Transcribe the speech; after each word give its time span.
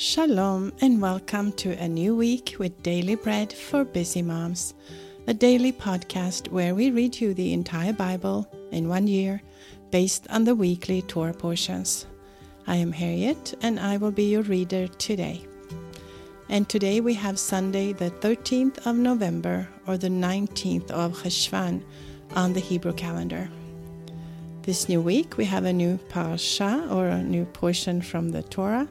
Shalom 0.00 0.72
and 0.80 1.02
welcome 1.02 1.50
to 1.54 1.72
a 1.72 1.88
new 1.88 2.14
week 2.14 2.54
with 2.60 2.84
Daily 2.84 3.16
Bread 3.16 3.52
for 3.52 3.84
Busy 3.84 4.22
Moms, 4.22 4.74
a 5.26 5.34
daily 5.34 5.72
podcast 5.72 6.52
where 6.52 6.72
we 6.72 6.92
read 6.92 7.20
you 7.20 7.34
the 7.34 7.52
entire 7.52 7.92
Bible 7.92 8.48
in 8.70 8.88
one 8.88 9.08
year 9.08 9.42
based 9.90 10.28
on 10.30 10.44
the 10.44 10.54
weekly 10.54 11.02
Torah 11.02 11.34
portions. 11.34 12.06
I 12.68 12.76
am 12.76 12.92
Harriet 12.92 13.54
and 13.60 13.80
I 13.80 13.96
will 13.96 14.12
be 14.12 14.30
your 14.30 14.42
reader 14.42 14.86
today. 14.86 15.44
And 16.48 16.68
today 16.68 17.00
we 17.00 17.14
have 17.14 17.36
Sunday, 17.36 17.92
the 17.92 18.12
13th 18.12 18.86
of 18.86 18.94
November 18.94 19.68
or 19.88 19.98
the 19.98 20.06
19th 20.06 20.92
of 20.92 21.20
Cheshvan 21.24 21.82
on 22.36 22.52
the 22.52 22.60
Hebrew 22.60 22.92
calendar. 22.92 23.50
This 24.62 24.88
new 24.88 25.00
week 25.00 25.36
we 25.36 25.44
have 25.46 25.64
a 25.64 25.72
new 25.72 25.98
parasha 26.08 26.86
or 26.88 27.08
a 27.08 27.20
new 27.20 27.46
portion 27.46 28.00
from 28.00 28.28
the 28.28 28.44
Torah 28.44 28.86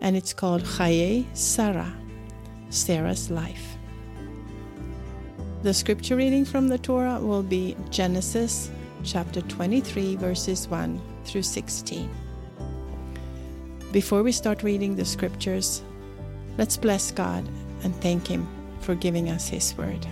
and 0.00 0.16
it's 0.16 0.32
called 0.32 0.62
Chaye 0.62 1.26
Sarah, 1.34 1.92
Sarah's 2.70 3.30
life. 3.30 3.76
The 5.62 5.74
scripture 5.74 6.16
reading 6.16 6.44
from 6.44 6.68
the 6.68 6.78
Torah 6.78 7.18
will 7.18 7.42
be 7.42 7.76
Genesis 7.90 8.70
chapter 9.02 9.40
23, 9.42 10.16
verses 10.16 10.68
1 10.68 11.00
through 11.24 11.42
16. 11.42 12.10
Before 13.92 14.22
we 14.22 14.32
start 14.32 14.62
reading 14.62 14.94
the 14.94 15.04
scriptures, 15.04 15.82
let's 16.58 16.76
bless 16.76 17.10
God 17.10 17.48
and 17.82 17.94
thank 17.96 18.26
Him 18.26 18.46
for 18.80 18.94
giving 18.94 19.30
us 19.30 19.48
His 19.48 19.76
word. 19.76 20.06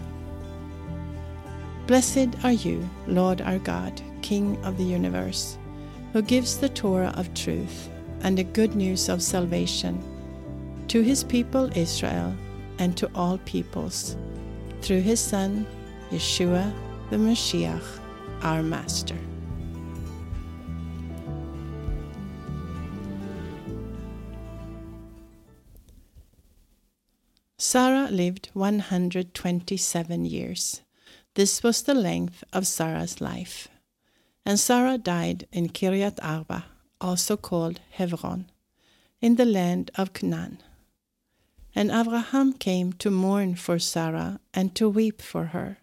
Blessed 1.87 2.35
are 2.43 2.53
you, 2.53 2.89
Lord 3.07 3.43
our 3.43 3.59
God, 3.59 4.01
King 4.23 4.57
of 4.65 4.79
the 4.79 4.85
universe, 4.85 5.59
who 6.13 6.23
gives 6.23 6.57
the 6.57 6.71
Torah 6.71 7.13
of 7.17 7.33
truth 7.35 7.91
and 8.25 8.37
the 8.37 8.43
good 8.43 8.75
news 8.75 9.09
of 9.09 9.23
salvation 9.23 10.03
to 10.89 11.03
his 11.03 11.23
people 11.23 11.71
Israel 11.77 12.35
and 12.79 12.97
to 12.97 13.09
all 13.15 13.39
peoples 13.45 14.17
through 14.81 15.01
his 15.01 15.21
Son, 15.21 15.65
Yeshua 16.11 16.73
the 17.11 17.17
Mashiach, 17.17 18.01
our 18.43 18.63
Master. 18.63 19.17
Sarah 27.59 28.09
lived 28.11 28.51
127 28.53 30.25
years. 30.25 30.83
This 31.35 31.63
was 31.63 31.83
the 31.83 31.95
length 31.95 32.45
of 32.53 32.67
Sarah's 32.67 33.21
life. 33.21 33.69
And 34.47 34.61
Sarah 34.61 34.99
died 34.99 35.47
in 35.53 35.69
Kiryat 35.69 36.19
Arba, 36.23 36.67
also 37.01 37.37
called 37.37 37.81
Hebron, 37.91 38.51
in 39.21 39.37
the 39.37 39.45
land 39.45 39.91
of 39.97 40.13
Canaan. 40.13 40.63
And 41.75 41.91
Abraham 41.91 42.53
came 42.53 42.93
to 42.95 43.11
mourn 43.11 43.57
for 43.57 43.79
Sarah 43.79 44.41
and 44.53 44.75
to 44.77 44.89
weep 44.89 45.21
for 45.21 45.47
her. 45.47 45.79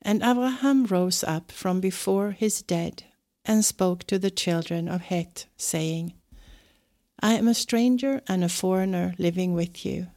And 0.00 0.22
Abraham 0.22 0.86
rose 0.86 1.24
up 1.24 1.50
from 1.50 1.80
before 1.80 2.32
his 2.32 2.62
dead 2.62 3.04
and 3.44 3.64
spoke 3.64 4.04
to 4.04 4.18
the 4.18 4.30
children 4.30 4.88
of 4.88 5.02
Heth, 5.02 5.46
saying, 5.56 6.14
I 7.20 7.34
am 7.34 7.48
a 7.48 7.54
stranger 7.54 8.20
and 8.28 8.44
a 8.44 8.48
foreigner 8.48 9.14
living 9.18 9.54
with 9.54 9.84
you. 9.84 10.08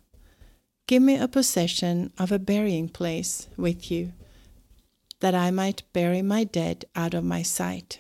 Give 0.88 1.02
me 1.02 1.18
a 1.18 1.28
possession 1.28 2.12
of 2.18 2.32
a 2.32 2.40
burying 2.40 2.90
place 2.90 3.48
with 3.58 3.90
you, 3.90 4.14
that 5.20 5.34
I 5.34 5.50
might 5.50 5.82
bury 5.94 6.22
my 6.22 6.44
dead 6.44 6.86
out 6.96 7.16
of 7.16 7.24
my 7.24 7.42
sight. 7.42 8.00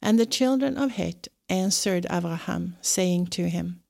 And 0.00 0.18
the 0.18 0.26
children 0.26 0.76
of 0.76 0.92
Heth 0.92 1.28
answered 1.48 2.06
Abraham, 2.10 2.76
saying 2.80 3.26
to 3.28 3.48
him, 3.48 3.82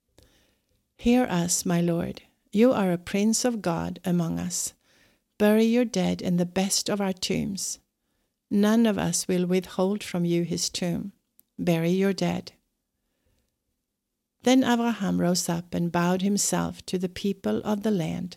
Hear 0.97 1.25
us, 1.25 1.67
my 1.67 1.81
lord, 1.81 2.23
you 2.51 2.73
are 2.73 2.93
a 2.93 2.99
prince 2.99 3.45
of 3.45 3.63
God 3.63 4.01
among 4.05 4.39
us. 4.39 4.75
Bury 5.39 5.65
your 5.65 5.85
dead 5.85 6.21
in 6.21 6.37
the 6.37 6.47
best 6.47 6.89
of 6.89 7.01
our 7.01 7.13
tombs. 7.13 7.79
None 8.51 8.87
of 8.87 8.99
us 8.99 9.29
will 9.29 9.47
withhold 9.47 10.03
from 10.03 10.25
you 10.25 10.43
his 10.43 10.71
tomb. 10.71 11.13
Bury 11.59 11.91
your 11.91 12.13
dead. 12.13 12.53
Then 14.43 14.65
Abraham 14.65 15.21
rose 15.21 15.49
up 15.49 15.75
and 15.75 15.93
bowed 15.93 16.23
himself 16.23 16.85
to 16.87 16.99
the 16.99 17.09
people 17.09 17.61
of 17.65 17.83
the 17.83 17.91
land, 17.91 18.37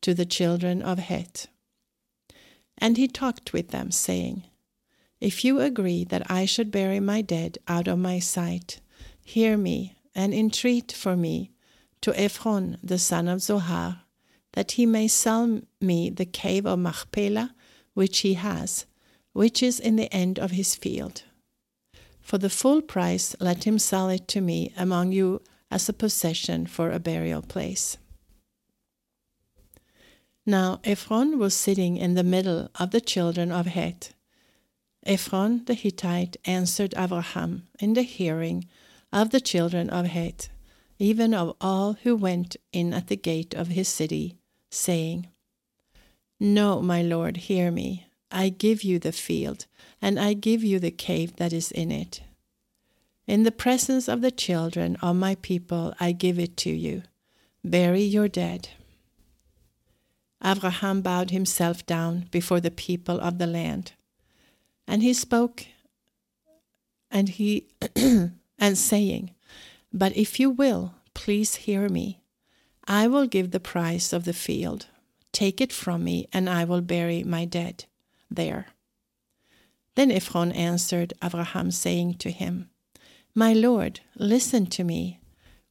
to 0.00 0.14
the 0.14 0.24
children 0.24 0.80
of 0.80 0.98
Heth. 0.98 1.48
And 2.78 2.96
he 2.96 3.06
talked 3.06 3.52
with 3.52 3.68
them, 3.68 3.90
saying, 3.90 4.44
if 5.20 5.44
you 5.44 5.60
agree 5.60 6.04
that 6.04 6.30
I 6.30 6.46
should 6.46 6.70
bury 6.70 7.00
my 7.00 7.20
dead 7.20 7.58
out 7.68 7.86
of 7.86 7.98
my 7.98 8.18
sight, 8.18 8.80
hear 9.22 9.56
me 9.56 9.96
and 10.14 10.32
entreat 10.32 10.90
for 10.92 11.16
me 11.16 11.52
to 12.00 12.18
Ephron 12.18 12.78
the 12.82 12.98
son 12.98 13.28
of 13.28 13.42
Zohar, 13.42 14.02
that 14.52 14.72
he 14.72 14.86
may 14.86 15.06
sell 15.06 15.60
me 15.80 16.10
the 16.10 16.24
cave 16.24 16.66
of 16.66 16.78
Machpelah 16.78 17.54
which 17.94 18.20
he 18.20 18.34
has, 18.34 18.86
which 19.32 19.62
is 19.62 19.78
in 19.78 19.96
the 19.96 20.12
end 20.12 20.38
of 20.38 20.52
his 20.52 20.74
field. 20.74 21.22
For 22.20 22.38
the 22.38 22.50
full 22.50 22.80
price 22.80 23.36
let 23.40 23.64
him 23.64 23.78
sell 23.78 24.08
it 24.08 24.26
to 24.28 24.40
me 24.40 24.72
among 24.76 25.12
you 25.12 25.42
as 25.70 25.88
a 25.88 25.92
possession 25.92 26.66
for 26.66 26.90
a 26.90 26.98
burial 26.98 27.42
place. 27.42 27.98
Now 30.46 30.80
Ephron 30.84 31.38
was 31.38 31.54
sitting 31.54 31.96
in 31.96 32.14
the 32.14 32.24
middle 32.24 32.70
of 32.76 32.90
the 32.90 33.00
children 33.00 33.52
of 33.52 33.66
Heth 33.66 34.14
Ephron 35.06 35.64
the 35.64 35.74
Hittite 35.74 36.36
answered 36.44 36.94
Abraham 36.96 37.66
in 37.78 37.94
the 37.94 38.02
hearing 38.02 38.66
of 39.12 39.30
the 39.30 39.40
children 39.40 39.88
of 39.88 40.06
Heth, 40.06 40.50
even 40.98 41.32
of 41.32 41.56
all 41.60 41.94
who 42.02 42.14
went 42.14 42.56
in 42.72 42.92
at 42.92 43.06
the 43.06 43.16
gate 43.16 43.54
of 43.54 43.68
his 43.68 43.88
city, 43.88 44.36
saying, 44.70 45.28
No, 46.38 46.82
my 46.82 47.00
lord, 47.02 47.38
hear 47.38 47.70
me. 47.70 48.08
I 48.30 48.50
give 48.50 48.84
you 48.84 48.98
the 48.98 49.12
field, 49.12 49.66
and 50.02 50.20
I 50.20 50.34
give 50.34 50.62
you 50.62 50.78
the 50.78 50.90
cave 50.90 51.36
that 51.36 51.52
is 51.52 51.72
in 51.72 51.90
it. 51.90 52.20
In 53.26 53.44
the 53.44 53.50
presence 53.50 54.06
of 54.06 54.20
the 54.20 54.30
children 54.30 54.96
of 54.96 55.16
my 55.16 55.34
people, 55.36 55.94
I 55.98 56.12
give 56.12 56.38
it 56.38 56.56
to 56.58 56.70
you. 56.70 57.02
Bury 57.64 58.02
your 58.02 58.28
dead. 58.28 58.68
Abraham 60.44 61.00
bowed 61.00 61.30
himself 61.30 61.86
down 61.86 62.28
before 62.30 62.60
the 62.60 62.70
people 62.70 63.18
of 63.20 63.38
the 63.38 63.46
land 63.46 63.92
and 64.90 65.04
he 65.04 65.14
spoke 65.14 65.66
and 67.12 67.28
he 67.28 67.68
and 68.58 68.76
saying, 68.76 69.30
But 69.92 70.16
if 70.16 70.40
you 70.40 70.50
will, 70.50 70.96
please 71.14 71.54
hear 71.54 71.88
me. 71.88 72.22
I 72.88 73.06
will 73.06 73.28
give 73.28 73.52
the 73.52 73.60
price 73.60 74.12
of 74.12 74.24
the 74.24 74.32
field. 74.32 74.86
Take 75.30 75.60
it 75.60 75.72
from 75.72 76.02
me, 76.02 76.28
and 76.32 76.50
I 76.50 76.64
will 76.64 76.80
bury 76.80 77.22
my 77.22 77.44
dead 77.44 77.84
there. 78.28 78.66
Then 79.94 80.10
Ephron 80.10 80.50
answered 80.50 81.14
Abraham, 81.22 81.70
saying 81.70 82.14
to 82.14 82.32
him, 82.32 82.70
My 83.32 83.52
lord, 83.52 84.00
listen 84.16 84.66
to 84.66 84.82
me. 84.82 85.20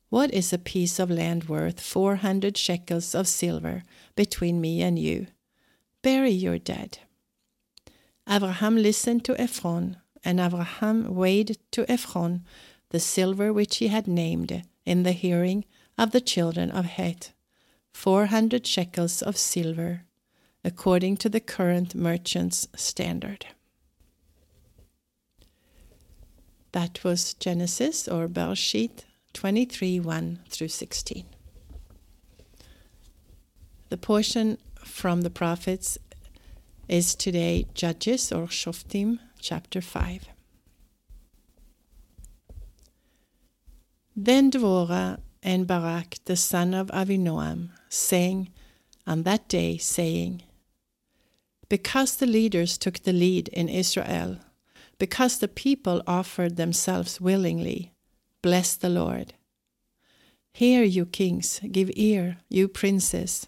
What 0.08 0.34
is 0.34 0.54
a 0.54 0.58
piece 0.58 0.98
of 0.98 1.12
land 1.12 1.50
worth 1.50 1.82
four 1.82 2.16
hundred 2.18 2.58
shekels 2.58 3.14
of 3.14 3.28
silver 3.28 3.84
between 4.16 4.62
me 4.62 4.82
and 4.82 4.98
you? 4.98 5.28
Bury 6.02 6.32
your 6.32 6.58
dead. 6.58 7.00
Abraham 8.30 8.76
listened 8.76 9.26
to 9.26 9.40
Ephron, 9.42 9.98
and 10.24 10.40
Abraham 10.40 11.16
weighed 11.16 11.58
to 11.72 11.90
Ephron 11.92 12.46
the 12.90 13.00
silver 13.00 13.52
which 13.52 13.78
he 13.78 13.88
had 13.88 14.08
named 14.08 14.64
in 14.86 15.04
the 15.04 15.12
hearing 15.12 15.66
of 15.98 16.12
the 16.12 16.22
children 16.22 16.70
of 16.70 16.86
Heth, 16.86 17.34
four 17.92 18.28
hundred 18.28 18.68
shekels 18.68 19.22
of 19.22 19.36
silver, 19.36 20.04
according 20.64 21.18
to 21.18 21.30
the 21.30 21.40
current 21.40 21.96
merchant's 21.96 22.68
standard. 22.76 23.48
That 26.72 27.04
was 27.04 27.34
Genesis 27.34 28.08
or 28.08 28.28
Bereshit 28.28 29.06
23 29.34 30.00
1 30.00 30.40
through 30.50 30.68
16. 30.68 31.26
The 33.90 33.98
portion 33.98 34.60
from 34.84 35.22
the 35.22 35.32
prophets 35.32 35.98
is 36.90 37.14
today 37.14 37.68
Judges 37.76 38.32
or 38.32 38.48
Shoftim, 38.48 39.20
chapter 39.40 39.80
5. 39.80 40.28
Then 44.16 44.52
Dvorah 44.52 45.20
and 45.44 45.68
Barak, 45.68 46.18
the 46.26 46.36
son 46.36 46.74
of 46.74 46.88
Avinoam, 46.88 47.70
sang 47.90 48.50
on 49.06 49.24
that 49.24 49.48
day, 49.48 49.78
saying, 49.78 50.42
Because 51.70 52.16
the 52.16 52.26
leaders 52.26 52.78
took 52.78 53.00
the 53.04 53.14
lead 53.14 53.50
in 53.50 53.70
Israel, 53.70 54.38
because 54.98 55.38
the 55.38 55.48
people 55.48 56.02
offered 56.08 56.58
themselves 56.58 57.22
willingly, 57.22 57.94
bless 58.42 58.76
the 58.76 58.90
Lord. 58.90 59.34
Hear, 60.54 60.84
you 60.84 61.06
kings, 61.06 61.62
give 61.72 61.92
ear, 61.94 62.38
you 62.50 62.68
princes. 62.68 63.48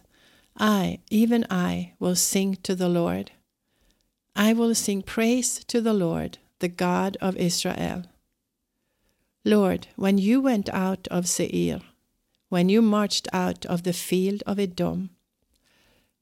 I, 0.58 1.00
even 1.10 1.46
I, 1.50 1.94
will 2.00 2.16
sing 2.16 2.58
to 2.64 2.76
the 2.76 2.90
Lord. 2.90 3.32
I 4.36 4.54
will 4.54 4.76
sing 4.76 5.02
praise 5.02 5.64
to 5.66 5.82
the 5.82 5.94
Lord, 5.94 6.38
the 6.60 6.68
God 6.68 7.18
of 7.22 7.36
Israel. 7.38 8.04
Lord, 9.44 9.88
when 9.96 10.18
you 10.18 10.40
went 10.40 10.70
out 10.70 11.08
of 11.10 11.28
Seir, 11.28 11.82
when 12.50 12.70
you 12.70 12.82
marched 12.82 13.28
out 13.34 13.66
of 13.66 13.84
the 13.84 13.94
field 13.94 14.44
of 14.46 14.60
Edom, 14.60 15.10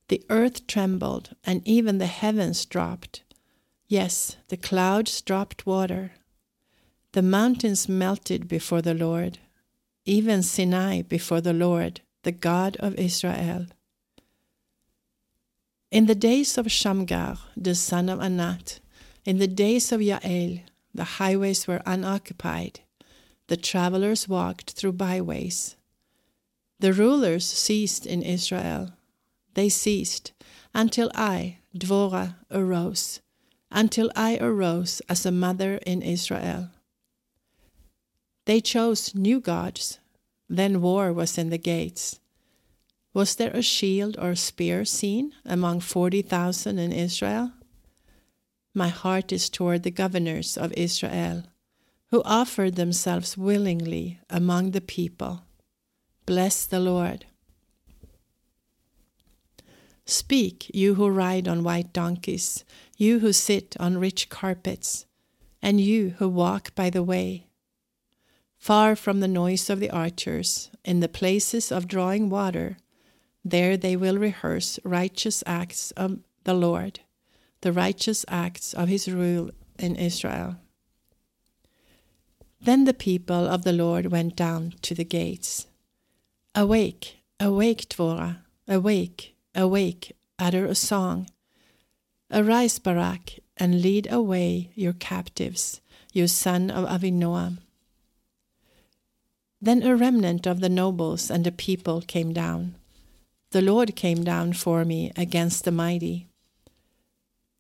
the 0.08 0.24
earth 0.30 0.66
trembled, 0.68 1.36
and 1.44 1.62
even 1.68 1.98
the 1.98 2.08
heavens 2.08 2.66
dropped. 2.66 3.24
Yes, 3.88 4.38
the 4.48 4.58
clouds 4.58 5.22
dropped 5.22 5.66
water. 5.66 6.14
The 7.12 7.22
mountains 7.22 7.90
melted 7.90 8.48
before 8.48 8.82
the 8.82 8.94
Lord, 8.94 9.40
even 10.06 10.42
Sinai 10.44 11.02
before 11.02 11.42
the 11.42 11.54
Lord, 11.54 12.02
the 12.24 12.32
God 12.32 12.76
of 12.78 12.96
Israel. 12.96 13.68
In 15.92 16.06
the 16.06 16.16
days 16.16 16.58
of 16.58 16.72
Shamgar, 16.72 17.38
the 17.58 17.76
son 17.76 18.10
of 18.10 18.22
Anat, 18.22 18.80
in 19.26 19.38
the 19.38 19.48
days 19.48 19.92
of 19.92 20.02
Yael, 20.02 20.62
the 20.94 21.04
highways 21.04 21.68
were 21.68 21.82
unoccupied 21.86 22.82
the 23.50 23.58
travelers 23.58 24.30
walked 24.30 24.72
through 24.72 24.94
byways. 24.94 25.76
The 26.80 26.94
rulers 26.94 27.46
ceased 27.46 28.06
in 28.06 28.22
Israel. 28.22 28.94
They 29.56 29.70
ceased 29.70 30.32
until 30.74 31.12
I, 31.16 31.58
Dvorah, 31.76 32.36
arose, 32.52 33.22
until 33.72 34.12
I 34.16 34.38
arose 34.38 35.02
as 35.10 35.26
a 35.26 35.32
mother 35.32 35.78
in 35.86 36.04
Israel. 36.04 36.70
They 38.46 38.62
chose 38.62 39.16
new 39.16 39.40
gods. 39.42 40.00
Then 40.48 40.80
war 40.82 41.12
was 41.12 41.38
in 41.38 41.50
the 41.50 41.58
gates. 41.58 42.19
Was 43.14 43.36
there 43.36 43.52
a 43.52 43.62
shield 43.62 44.18
or 44.20 44.36
spear 44.36 44.86
seen 44.86 45.34
among 45.46 45.80
forty 45.80 46.22
thousand 46.22 46.78
in 46.78 46.92
Israel? 46.92 47.54
My 48.74 48.90
heart 48.90 49.32
is 49.32 49.50
toward 49.50 49.84
the 49.84 49.92
governors 49.92 50.58
of 50.58 50.72
Israel 50.74 51.44
who 52.12 52.22
offered 52.24 52.76
themselves 52.76 53.38
willingly 53.38 54.20
among 54.30 54.72
the 54.72 54.82
people. 54.82 55.44
Bless 56.26 56.66
the 56.66 56.80
Lord. 56.80 57.26
Speak, 60.06 60.72
you 60.74 60.96
who 60.96 61.10
ride 61.10 61.48
on 61.48 61.64
white 61.64 61.94
donkeys, 61.94 62.64
you 62.98 63.20
who 63.20 63.32
sit 63.32 63.76
on 63.80 64.00
rich 64.00 64.30
carpets, 64.30 65.06
and 65.62 65.80
you 65.80 66.16
who 66.18 66.28
walk 66.28 66.74
by 66.74 66.90
the 66.90 67.04
way. 67.04 67.48
Far 68.58 68.96
from 68.96 69.20
the 69.20 69.28
noise 69.28 69.70
of 69.70 69.80
the 69.80 69.92
archers, 69.92 70.72
in 70.84 71.00
the 71.00 71.08
places 71.08 71.72
of 71.72 71.88
drawing 71.88 72.30
water, 72.30 72.78
there 73.44 73.78
they 73.78 73.96
will 73.96 74.18
rehearse 74.18 74.80
righteous 74.84 75.44
acts 75.46 75.92
of 75.92 76.20
the 76.44 76.54
Lord, 76.54 77.00
the 77.62 77.72
righteous 77.72 78.26
acts 78.28 78.74
of 78.74 78.90
his 78.90 79.08
rule 79.08 79.52
in 79.78 79.96
Israel. 79.96 80.58
Then 82.62 82.84
the 82.84 82.94
people 82.94 83.48
of 83.48 83.64
the 83.64 83.74
Lord 83.74 84.08
went 84.08 84.36
down 84.36 84.74
to 84.82 84.94
the 84.94 85.06
gates. 85.06 85.68
Awake, 86.54 87.20
awake, 87.40 87.88
Dvorah, 87.90 88.40
awake, 88.68 89.36
awake, 89.56 90.12
utter 90.38 90.66
a 90.66 90.76
song. 90.76 91.30
Arise, 92.32 92.78
Barak, 92.80 93.40
and 93.58 93.82
lead 93.82 94.12
away 94.12 94.72
your 94.76 94.94
captives, 94.94 95.82
you 96.14 96.28
son 96.28 96.70
of 96.70 96.86
Avinoam. 96.88 97.60
Then 99.62 99.84
a 99.84 99.96
remnant 99.96 100.46
of 100.46 100.60
the 100.60 100.70
nobles 100.70 101.30
and 101.30 101.44
the 101.44 101.52
people 101.52 102.02
came 102.02 102.34
down. 102.34 102.76
The 103.52 103.62
Lord 103.62 103.96
came 103.96 104.24
down 104.24 104.54
for 104.54 104.86
me 104.86 105.12
against 105.16 105.64
the 105.66 105.72
mighty. 105.72 106.28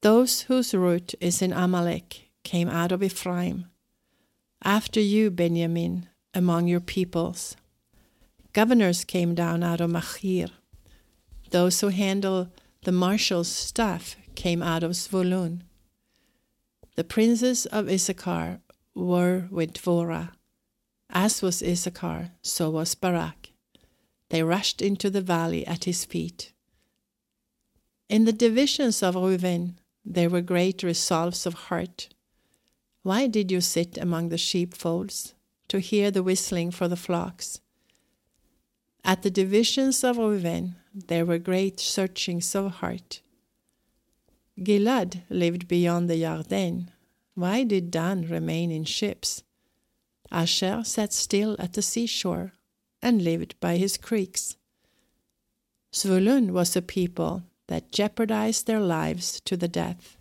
Those 0.01 0.41
whose 0.41 0.73
root 0.75 1.15
is 1.19 1.41
in 1.41 1.51
Amalek 1.51 2.29
came 2.43 2.69
out 2.69 2.91
of 2.91 3.01
Ephraim 3.01 3.65
after 4.63 4.99
you, 4.99 5.31
Benjamin, 5.31 6.07
among 6.33 6.67
your 6.67 6.79
peoples. 6.79 7.55
Governors 8.53 9.03
came 9.03 9.33
down 9.33 9.63
out 9.63 9.81
of 9.81 9.89
Machir. 9.89 10.47
Those 11.51 11.81
who 11.81 11.87
handle 11.87 12.49
the 12.83 12.91
marshal's 12.91 13.47
staff 13.47 14.15
came 14.35 14.61
out 14.61 14.83
of 14.83 14.91
Zvulun. 14.91 15.61
The 16.95 17.03
princes 17.03 17.65
of 17.65 17.89
Issachar 17.89 18.59
were 18.93 19.47
with 19.49 19.73
Dvorah. 19.73 20.31
As 21.09 21.41
was 21.41 21.63
Issachar, 21.63 22.31
so 22.41 22.69
was 22.69 22.93
Barak. 22.95 23.38
They 24.29 24.43
rushed 24.43 24.81
into 24.81 25.09
the 25.09 25.21
valley 25.21 25.65
at 25.65 25.85
his 25.85 26.05
feet. 26.05 26.53
In 28.07 28.25
the 28.25 28.33
divisions 28.33 29.03
of 29.03 29.15
Reuben 29.15 29.79
there 30.05 30.29
were 30.29 30.41
great 30.41 30.83
resolves 30.83 31.45
of 31.45 31.53
heart. 31.53 32.09
Why 33.03 33.27
did 33.27 33.51
you 33.51 33.61
sit 33.61 33.97
among 33.97 34.29
the 34.29 34.37
sheepfolds 34.37 35.33
to 35.67 35.79
hear 35.79 36.11
the 36.11 36.23
whistling 36.23 36.71
for 36.71 36.87
the 36.87 36.95
flocks? 36.95 37.59
At 39.03 39.23
the 39.23 39.31
divisions 39.31 40.03
of 40.03 40.17
Reuben 40.17 40.75
there 40.93 41.25
were 41.25 41.39
great 41.39 41.79
searchings 41.79 42.53
of 42.55 42.71
heart. 42.75 43.21
Gilad 44.59 45.23
lived 45.29 45.67
beyond 45.67 46.09
the 46.09 46.21
Yarden. 46.21 46.89
Why 47.33 47.63
did 47.63 47.91
Dan 47.91 48.27
remain 48.27 48.71
in 48.71 48.83
ships? 48.83 49.43
Asher 50.31 50.83
sat 50.83 51.13
still 51.13 51.55
at 51.57 51.73
the 51.73 51.81
seashore 51.81 52.53
and 53.01 53.21
lived 53.21 53.55
by 53.59 53.77
his 53.77 53.97
creeks. 53.97 54.57
Zvulun 55.93 56.51
was 56.51 56.75
a 56.75 56.81
people 56.81 57.43
that 57.67 57.91
jeopardized 57.91 58.67
their 58.67 58.79
lives 58.79 59.41
to 59.45 59.55
the 59.57 59.67
death. 59.67 60.17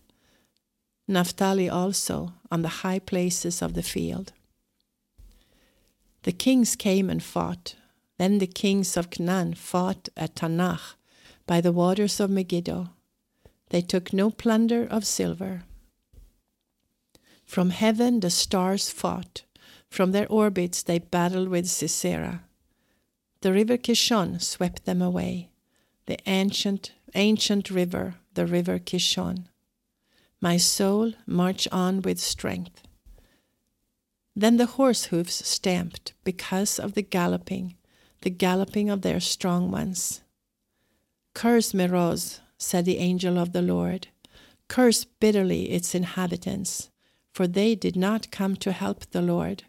Naphtali 1.06 1.68
also 1.68 2.34
on 2.50 2.62
the 2.62 2.82
high 2.82 2.98
places 2.98 3.62
of 3.62 3.74
the 3.74 3.82
field. 3.82 4.32
The 6.22 6.32
kings 6.32 6.76
came 6.76 7.08
and 7.08 7.22
fought. 7.22 7.74
Then 8.18 8.38
the 8.38 8.46
kings 8.46 8.96
of 8.96 9.10
Canaan 9.10 9.54
fought 9.54 10.08
at 10.16 10.34
Taanach 10.34 10.96
by 11.46 11.60
the 11.60 11.72
waters 11.72 12.20
of 12.20 12.30
Megiddo. 12.30 12.90
They 13.70 13.80
took 13.80 14.12
no 14.12 14.30
plunder 14.30 14.86
of 14.90 15.06
silver. 15.06 15.62
From 17.44 17.70
heaven 17.70 18.20
the 18.20 18.30
stars 18.30 18.90
fought. 18.90 19.44
From 19.88 20.12
their 20.12 20.28
orbits 20.28 20.82
they 20.82 20.98
battled 20.98 21.48
with 21.48 21.68
Sisera. 21.68 22.44
The 23.40 23.52
river 23.52 23.76
Kishon 23.76 24.40
swept 24.40 24.84
them 24.84 25.00
away, 25.00 25.50
the 26.06 26.18
ancient, 26.26 26.92
ancient 27.14 27.70
river, 27.70 28.16
the 28.34 28.46
river 28.46 28.80
Kishon. 28.80 29.46
My 30.40 30.56
soul, 30.56 31.12
march 31.24 31.68
on 31.70 32.02
with 32.02 32.18
strength. 32.18 32.82
Then 34.34 34.56
the 34.56 34.66
horse 34.66 35.06
hoofs 35.06 35.46
stamped 35.46 36.14
because 36.24 36.80
of 36.80 36.94
the 36.94 37.02
galloping, 37.02 37.76
the 38.22 38.30
galloping 38.30 38.90
of 38.90 39.02
their 39.02 39.20
strong 39.20 39.70
ones. 39.70 40.22
Curse 41.32 41.72
Meroz, 41.72 42.40
said 42.56 42.84
the 42.84 42.98
angel 42.98 43.38
of 43.38 43.52
the 43.52 43.62
Lord. 43.62 44.08
Curse 44.66 45.04
bitterly 45.04 45.70
its 45.70 45.94
inhabitants, 45.94 46.90
for 47.32 47.46
they 47.46 47.76
did 47.76 47.94
not 47.94 48.32
come 48.32 48.56
to 48.56 48.72
help 48.72 49.06
the 49.10 49.22
Lord, 49.22 49.62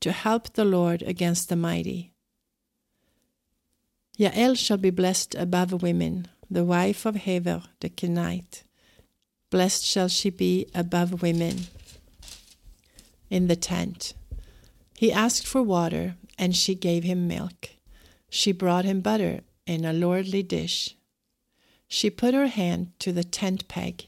to 0.00 0.10
help 0.12 0.54
the 0.54 0.64
Lord 0.64 1.02
against 1.02 1.50
the 1.50 1.56
mighty. 1.56 2.13
Yael 4.18 4.56
shall 4.56 4.76
be 4.76 4.90
blessed 4.90 5.34
above 5.34 5.82
women, 5.82 6.28
the 6.48 6.64
wife 6.64 7.04
of 7.04 7.16
Hever 7.16 7.64
the 7.80 7.88
Kenite. 7.88 8.62
Blessed 9.50 9.84
shall 9.84 10.08
she 10.08 10.30
be 10.30 10.66
above 10.72 11.20
women. 11.20 11.66
In 13.28 13.48
the 13.48 13.56
tent. 13.56 14.14
He 14.96 15.12
asked 15.12 15.46
for 15.46 15.62
water, 15.62 16.14
and 16.38 16.54
she 16.54 16.76
gave 16.76 17.02
him 17.02 17.26
milk. 17.26 17.70
She 18.30 18.52
brought 18.52 18.84
him 18.84 19.00
butter 19.00 19.40
in 19.66 19.84
a 19.84 19.92
lordly 19.92 20.44
dish. 20.44 20.96
She 21.88 22.08
put 22.08 22.34
her 22.34 22.46
hand 22.46 22.92
to 23.00 23.12
the 23.12 23.24
tent 23.24 23.66
peg, 23.66 24.06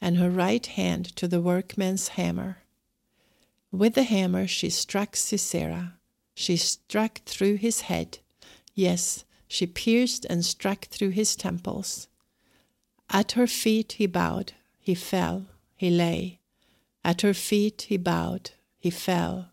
and 0.00 0.16
her 0.16 0.30
right 0.30 0.66
hand 0.66 1.14
to 1.16 1.28
the 1.28 1.40
workman's 1.40 2.08
hammer. 2.08 2.58
With 3.70 3.94
the 3.94 4.02
hammer 4.02 4.48
she 4.48 4.70
struck 4.70 5.14
Sisera. 5.14 5.94
She 6.34 6.56
struck 6.56 7.22
through 7.24 7.56
his 7.56 7.82
head. 7.82 8.18
Yes, 8.74 9.24
she 9.54 9.66
pierced 9.68 10.24
and 10.24 10.44
struck 10.44 10.86
through 10.86 11.10
his 11.10 11.36
temples. 11.36 12.08
At 13.08 13.32
her 13.32 13.46
feet 13.46 13.92
he 13.92 14.06
bowed, 14.06 14.52
he 14.80 14.96
fell, 14.96 15.46
he 15.76 15.90
lay. 15.90 16.40
At 17.04 17.20
her 17.20 17.32
feet 17.32 17.82
he 17.82 17.96
bowed, 17.96 18.50
he 18.80 18.90
fell. 18.90 19.52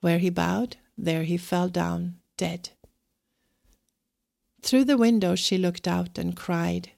Where 0.00 0.18
he 0.18 0.30
bowed, 0.30 0.78
there 0.98 1.22
he 1.22 1.36
fell 1.36 1.68
down, 1.68 2.16
dead. 2.36 2.70
Through 4.62 4.86
the 4.86 4.98
window 4.98 5.36
she 5.36 5.56
looked 5.56 5.86
out 5.86 6.18
and 6.18 6.34
cried. 6.34 6.90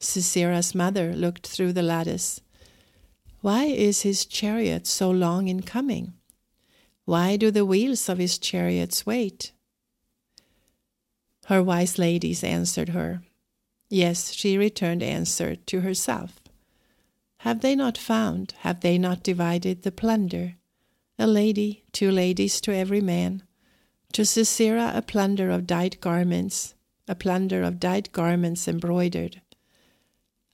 Sisera's 0.00 0.74
mother 0.74 1.14
looked 1.14 1.46
through 1.46 1.74
the 1.74 1.88
lattice. 1.94 2.40
Why 3.40 3.66
is 3.66 4.02
his 4.02 4.26
chariot 4.26 4.88
so 4.88 5.12
long 5.12 5.46
in 5.46 5.62
coming? 5.62 6.14
Why 7.04 7.36
do 7.36 7.52
the 7.52 7.64
wheels 7.64 8.08
of 8.08 8.18
his 8.18 8.36
chariots 8.36 9.06
wait? 9.06 9.52
Her 11.46 11.62
wise 11.62 11.98
ladies 11.98 12.42
answered 12.42 12.90
her. 12.90 13.22
Yes, 13.88 14.32
she 14.32 14.58
returned 14.58 15.02
answer 15.02 15.56
to 15.56 15.80
herself. 15.80 16.40
Have 17.38 17.60
they 17.60 17.76
not 17.76 17.98
found, 17.98 18.54
have 18.60 18.80
they 18.80 18.98
not 18.98 19.22
divided 19.22 19.82
the 19.82 19.92
plunder? 19.92 20.56
a 21.18 21.26
lady, 21.26 21.84
two 21.92 22.10
ladies 22.10 22.60
to 22.60 22.74
every 22.74 23.00
man, 23.00 23.42
to 24.12 24.24
Sisera 24.24 24.92
a 24.94 25.02
plunder 25.02 25.50
of 25.50 25.66
dyed 25.66 26.00
garments, 26.00 26.74
a 27.06 27.14
plunder 27.14 27.62
of 27.62 27.80
dyed 27.80 28.10
garments 28.12 28.66
embroidered, 28.66 29.40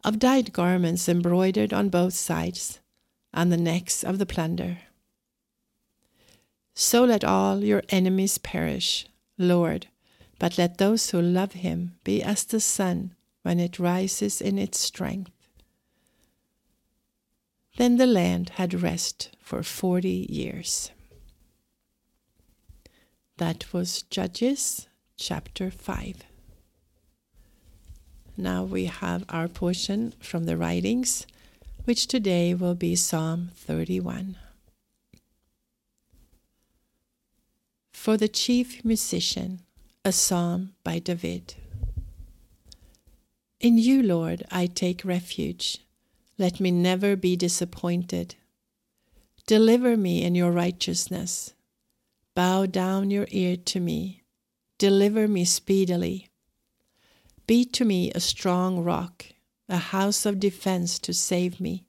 of 0.05 0.19
dyed 0.19 0.53
garments 0.53 1.09
embroidered 1.09 1.73
on 1.73 1.89
both 1.89 2.15
sides, 2.15 2.81
on 3.33 3.49
the 3.49 3.57
necks 3.57 4.05
of 4.05 4.19
the 4.19 4.27
plunder. 4.27 4.79
So 6.75 7.05
let 7.05 7.25
all 7.25 7.65
your 7.65 7.83
enemies 7.89 8.39
perish, 8.39 9.07
Lord, 9.39 9.89
but 10.41 10.57
let 10.57 10.79
those 10.79 11.11
who 11.11 11.21
love 11.21 11.53
him 11.53 11.93
be 12.03 12.23
as 12.23 12.45
the 12.45 12.59
sun 12.59 13.15
when 13.43 13.61
it 13.61 13.79
rises 13.79 14.41
in 14.41 14.59
its 14.59 14.81
strength. 14.81 15.31
Then 17.77 17.99
the 17.99 18.07
land 18.07 18.53
had 18.57 18.83
rest 18.83 19.37
for 19.39 19.63
forty 19.63 20.27
years. 20.29 20.91
That 23.37 23.73
was 23.73 24.03
Judges 24.03 24.89
chapter 25.17 25.71
5. 25.71 26.25
Now 28.37 28.65
we 28.65 28.87
have 28.87 29.25
our 29.29 29.49
portion 29.49 30.15
from 30.21 30.45
the 30.45 30.57
writings, 30.57 31.27
which 31.85 32.07
today 32.07 32.55
will 32.55 32.75
be 32.75 32.97
Psalm 32.97 33.51
31. 33.57 34.37
For 37.93 38.17
the 38.17 38.29
chief 38.29 38.83
musician, 38.85 39.61
a 40.03 40.13
psalm 40.13 40.73
by 40.83 40.99
David. 40.99 41.55
In 43.61 43.77
you, 43.77 44.03
Lord, 44.03 44.43
I 44.51 44.65
take 44.65 45.05
refuge. 45.05 45.79
Let 46.39 46.59
me 46.59 46.71
never 46.71 47.17
be 47.17 47.37
disappointed. 47.37 48.35
Deliver 49.47 49.99
me 49.99 50.23
in 50.25 50.35
your 50.35 50.53
righteousness. 50.53 51.53
Bow 52.35 52.65
down 52.65 53.11
your 53.11 53.27
ear 53.31 53.59
to 53.59 53.79
me. 53.79 54.23
Deliver 54.79 55.29
me 55.29 55.45
speedily. 55.45 56.29
Be 57.47 57.67
to 57.67 57.85
me 57.85 58.11
a 58.13 58.21
strong 58.21 58.83
rock, 58.83 59.27
a 59.69 59.77
house 59.77 60.25
of 60.25 60.41
defense 60.41 60.99
to 61.01 61.13
save 61.13 61.61
me. 61.61 61.85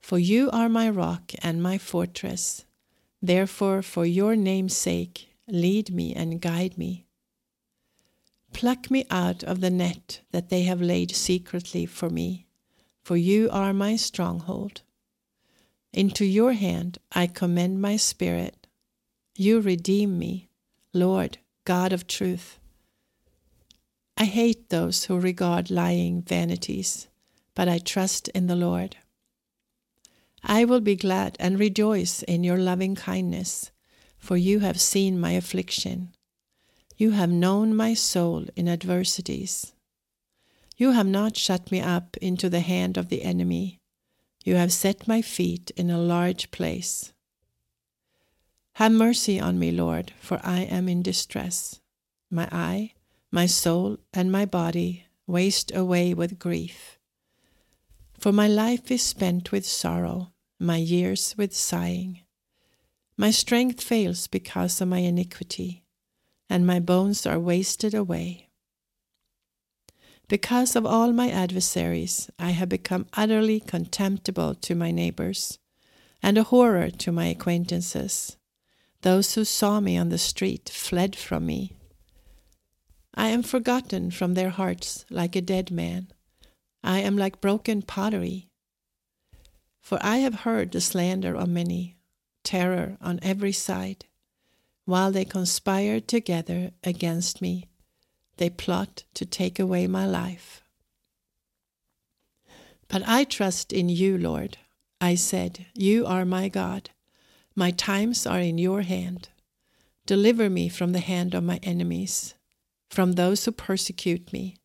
For 0.00 0.18
you 0.18 0.50
are 0.50 0.68
my 0.68 0.90
rock 0.90 1.32
and 1.40 1.62
my 1.62 1.78
fortress. 1.78 2.64
Therefore, 3.22 3.80
for 3.82 4.04
your 4.04 4.34
name's 4.34 4.76
sake, 4.76 5.28
lead 5.48 5.92
me 5.92 6.14
and 6.14 6.40
guide 6.40 6.76
me. 6.76 7.06
Pluck 8.52 8.90
me 8.90 9.04
out 9.10 9.44
of 9.44 9.60
the 9.60 9.70
net 9.70 10.20
that 10.32 10.48
they 10.48 10.62
have 10.62 10.80
laid 10.80 11.14
secretly 11.14 11.86
for 11.86 12.08
me, 12.08 12.46
for 13.02 13.16
you 13.16 13.48
are 13.50 13.72
my 13.72 13.96
stronghold. 13.96 14.82
Into 15.92 16.24
your 16.24 16.52
hand 16.52 16.98
I 17.12 17.26
commend 17.26 17.80
my 17.80 17.96
spirit. 17.96 18.66
You 19.36 19.60
redeem 19.60 20.18
me, 20.18 20.48
Lord, 20.92 21.38
God 21.64 21.92
of 21.92 22.06
truth. 22.06 22.58
I 24.16 24.24
hate 24.24 24.70
those 24.70 25.04
who 25.04 25.20
regard 25.20 25.70
lying 25.70 26.22
vanities, 26.22 27.08
but 27.54 27.68
I 27.68 27.78
trust 27.78 28.28
in 28.28 28.46
the 28.46 28.56
Lord. 28.56 28.96
I 30.42 30.64
will 30.64 30.80
be 30.80 30.96
glad 30.96 31.36
and 31.38 31.58
rejoice 31.58 32.22
in 32.22 32.44
your 32.44 32.56
loving 32.56 32.94
kindness, 32.94 33.70
for 34.26 34.36
you 34.36 34.58
have 34.58 34.80
seen 34.80 35.20
my 35.20 35.30
affliction. 35.30 36.12
You 36.96 37.12
have 37.12 37.30
known 37.30 37.76
my 37.76 37.94
soul 37.94 38.46
in 38.56 38.68
adversities. 38.68 39.72
You 40.76 40.90
have 40.90 41.06
not 41.06 41.36
shut 41.36 41.70
me 41.70 41.80
up 41.80 42.16
into 42.16 42.50
the 42.50 42.58
hand 42.58 42.96
of 42.96 43.08
the 43.08 43.22
enemy. 43.22 43.78
You 44.44 44.56
have 44.56 44.72
set 44.72 45.06
my 45.06 45.22
feet 45.22 45.70
in 45.76 45.90
a 45.90 46.00
large 46.14 46.50
place. 46.50 47.12
Have 48.72 48.90
mercy 48.90 49.38
on 49.38 49.60
me, 49.60 49.70
Lord, 49.70 50.12
for 50.18 50.40
I 50.42 50.62
am 50.62 50.88
in 50.88 51.02
distress. 51.02 51.80
My 52.28 52.48
eye, 52.50 52.94
my 53.30 53.46
soul, 53.46 53.98
and 54.12 54.32
my 54.32 54.44
body 54.44 55.06
waste 55.28 55.72
away 55.72 56.14
with 56.14 56.40
grief. 56.40 56.98
For 58.18 58.32
my 58.32 58.48
life 58.48 58.90
is 58.90 59.04
spent 59.04 59.52
with 59.52 59.64
sorrow, 59.64 60.32
my 60.58 60.78
years 60.78 61.36
with 61.38 61.54
sighing. 61.54 62.25
My 63.16 63.30
strength 63.30 63.82
fails 63.82 64.26
because 64.26 64.80
of 64.80 64.88
my 64.88 64.98
iniquity 64.98 65.84
and 66.48 66.66
my 66.66 66.80
bones 66.80 67.26
are 67.26 67.40
wasted 67.40 67.94
away. 67.94 68.48
Because 70.28 70.74
of 70.74 70.84
all 70.84 71.12
my 71.12 71.30
adversaries, 71.30 72.30
I 72.38 72.50
have 72.50 72.68
become 72.68 73.06
utterly 73.14 73.60
contemptible 73.60 74.54
to 74.56 74.74
my 74.74 74.90
neighbors, 74.90 75.58
and 76.22 76.36
a 76.36 76.44
horror 76.44 76.90
to 76.90 77.12
my 77.12 77.26
acquaintances. 77.26 78.36
Those 79.02 79.34
who 79.34 79.44
saw 79.44 79.80
me 79.80 79.96
on 79.96 80.08
the 80.08 80.18
street 80.18 80.68
fled 80.68 81.14
from 81.14 81.46
me. 81.46 81.72
I 83.14 83.28
am 83.28 83.42
forgotten 83.42 84.10
from 84.10 84.34
their 84.34 84.50
hearts 84.50 85.04
like 85.10 85.36
a 85.36 85.40
dead 85.40 85.70
man. 85.70 86.08
I 86.82 87.00
am 87.00 87.16
like 87.16 87.40
broken 87.40 87.82
pottery. 87.82 88.48
For 89.80 89.98
I 90.02 90.18
have 90.18 90.40
heard 90.40 90.72
the 90.72 90.80
slander 90.80 91.36
of 91.36 91.48
many, 91.48 91.95
terror 92.46 92.96
on 93.02 93.18
every 93.22 93.52
side. 93.52 94.06
While 94.86 95.10
they 95.10 95.24
conspire 95.24 96.00
together 96.00 96.70
against 96.84 97.42
me, 97.42 97.66
they 98.36 98.48
plot 98.48 99.02
to 99.14 99.26
take 99.26 99.58
away 99.58 99.86
my 99.86 100.06
life. 100.06 100.62
But 102.88 103.02
I 103.06 103.24
trust 103.24 103.72
in 103.72 103.88
you, 103.88 104.16
Lord. 104.16 104.58
I 105.00 105.16
said, 105.16 105.66
You 105.74 106.06
are 106.06 106.24
my 106.24 106.48
God. 106.48 106.90
My 107.56 107.72
times 107.72 108.26
are 108.26 108.40
in 108.40 108.58
your 108.58 108.82
hand. 108.82 109.28
Deliver 110.06 110.48
me 110.48 110.68
from 110.68 110.92
the 110.92 111.00
hand 111.00 111.34
of 111.34 111.42
my 111.42 111.58
enemies, 111.64 112.34
from 112.88 113.12
those 113.12 113.44
who 113.44 113.50
persecute 113.50 114.32
me. 114.32 114.56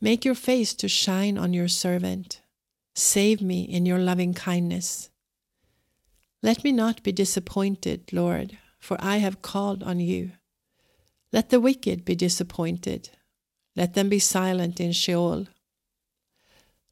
Make 0.00 0.24
your 0.24 0.34
face 0.34 0.74
to 0.74 0.88
shine 0.88 1.38
on 1.38 1.54
your 1.54 1.68
servant. 1.68 2.42
Save 2.94 3.40
me 3.40 3.62
in 3.62 3.86
your 3.86 3.98
loving 3.98 4.34
kindness. 4.34 5.08
Let 6.42 6.62
me 6.62 6.70
not 6.70 7.02
be 7.02 7.10
disappointed, 7.10 8.12
Lord, 8.12 8.58
for 8.78 8.96
I 9.00 9.16
have 9.16 9.42
called 9.42 9.82
on 9.82 9.98
you. 9.98 10.32
Let 11.32 11.50
the 11.50 11.60
wicked 11.60 12.04
be 12.04 12.14
disappointed. 12.14 13.10
Let 13.74 13.94
them 13.94 14.08
be 14.08 14.20
silent 14.20 14.78
in 14.78 14.92
Sheol. 14.92 15.48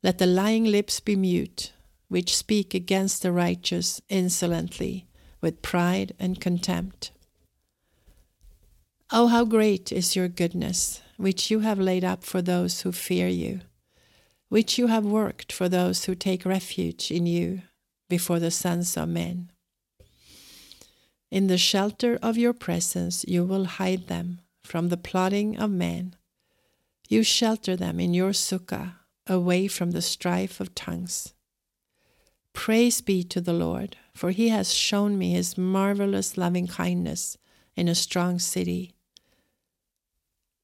Let 0.02 0.18
the 0.18 0.26
lying 0.26 0.64
lips 0.64 0.98
be 0.98 1.14
mute, 1.14 1.72
which 2.08 2.36
speak 2.36 2.74
against 2.74 3.22
the 3.22 3.32
righteous 3.32 4.00
insolently, 4.08 5.06
with 5.40 5.62
pride 5.62 6.12
and 6.18 6.40
contempt. 6.40 7.12
Oh, 9.12 9.28
how 9.28 9.44
great 9.44 9.92
is 9.92 10.16
your 10.16 10.28
goodness, 10.28 11.02
which 11.16 11.52
you 11.52 11.60
have 11.60 11.78
laid 11.78 12.04
up 12.04 12.24
for 12.24 12.42
those 12.42 12.80
who 12.80 12.90
fear 12.90 13.28
you, 13.28 13.60
which 14.48 14.76
you 14.76 14.88
have 14.88 15.04
worked 15.04 15.52
for 15.52 15.68
those 15.68 16.04
who 16.04 16.16
take 16.16 16.44
refuge 16.44 17.12
in 17.12 17.26
you 17.26 17.62
before 18.08 18.38
the 18.38 18.50
sons 18.50 18.96
of 18.96 19.08
men. 19.08 19.50
In 21.30 21.48
the 21.48 21.58
shelter 21.58 22.18
of 22.22 22.38
your 22.38 22.52
presence 22.52 23.24
you 23.26 23.44
will 23.44 23.64
hide 23.64 24.06
them 24.06 24.40
from 24.62 24.88
the 24.88 24.96
plotting 24.96 25.58
of 25.58 25.70
men. 25.70 26.14
You 27.08 27.22
shelter 27.22 27.76
them 27.76 28.00
in 28.00 28.14
your 28.14 28.30
sukkah, 28.30 28.94
away 29.26 29.68
from 29.68 29.92
the 29.92 30.02
strife 30.02 30.60
of 30.60 30.74
tongues. 30.74 31.34
Praise 32.52 33.00
be 33.00 33.22
to 33.24 33.40
the 33.40 33.52
Lord, 33.52 33.96
for 34.14 34.30
he 34.30 34.48
has 34.48 34.72
shown 34.72 35.18
me 35.18 35.32
his 35.32 35.58
marvelous 35.58 36.38
loving 36.38 36.66
kindness 36.66 37.36
in 37.76 37.86
a 37.86 37.94
strong 37.94 38.38
city. 38.38 38.94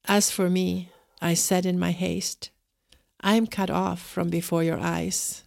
As 0.06 0.30
for 0.30 0.48
me, 0.48 0.90
I 1.20 1.34
said 1.34 1.66
in 1.66 1.78
my 1.78 1.92
haste, 1.92 2.50
I 3.20 3.34
am 3.34 3.46
cut 3.46 3.70
off 3.70 4.00
from 4.00 4.30
before 4.30 4.64
your 4.64 4.80
eyes. 4.80 5.44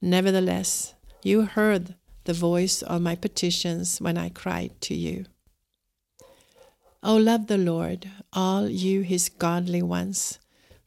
Nevertheless, 0.00 0.94
you 1.22 1.42
heard 1.42 1.94
the 2.24 2.32
voice 2.32 2.82
of 2.82 3.02
my 3.02 3.16
petitions 3.16 4.00
when 4.00 4.16
I 4.16 4.28
cried 4.28 4.80
to 4.82 4.94
you. 4.94 5.24
O 7.02 7.16
love 7.16 7.46
the 7.46 7.58
Lord, 7.58 8.10
all 8.32 8.68
you 8.68 9.02
his 9.02 9.28
godly 9.28 9.82
ones. 9.82 10.38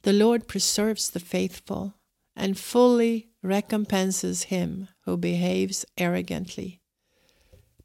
The 0.04 0.14
Lord 0.14 0.48
preserves 0.48 1.10
the 1.10 1.20
faithful 1.20 1.96
and 2.36 2.58
fully 2.58 3.30
recompenses 3.42 4.44
him 4.44 4.88
who 5.06 5.18
behaves 5.18 5.86
arrogantly. 5.98 6.82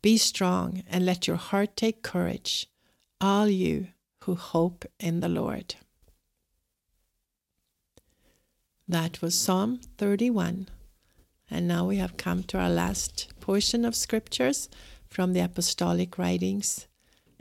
Be 0.03 0.17
strong 0.19 0.83
and 0.89 1.05
let 1.05 1.27
your 1.27 1.37
heart 1.37 1.77
take 1.77 2.03
courage, 2.03 2.69
all 3.21 3.49
you 3.49 3.89
who 4.25 4.35
hope 4.35 4.85
in 5.01 5.21
the 5.21 5.29
Lord. 5.29 5.77
That 8.89 9.21
was 9.21 9.35
Psalm 9.37 9.81
31. 9.99 10.69
And 11.51 11.69
now 11.69 11.87
we 11.87 11.97
have 11.97 12.17
come 12.17 12.43
to 12.45 12.59
our 12.59 12.71
last 12.71 13.29
portion 13.41 13.85
of 13.85 13.95
scriptures 13.95 14.69
from 15.09 15.33
the 15.33 15.41
apostolic 15.41 16.19
writings, 16.19 16.87